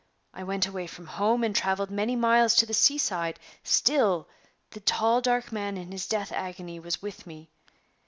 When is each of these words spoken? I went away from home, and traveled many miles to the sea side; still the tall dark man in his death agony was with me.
I 0.33 0.41
went 0.43 0.65
away 0.65 0.87
from 0.87 1.05
home, 1.05 1.43
and 1.43 1.55
traveled 1.55 1.91
many 1.91 2.15
miles 2.15 2.55
to 2.55 2.65
the 2.65 2.73
sea 2.73 2.97
side; 2.97 3.39
still 3.63 4.27
the 4.71 4.79
tall 4.79 5.21
dark 5.21 5.51
man 5.51 5.77
in 5.77 5.91
his 5.91 6.07
death 6.07 6.31
agony 6.31 6.79
was 6.79 7.03
with 7.03 7.27
me. 7.27 7.51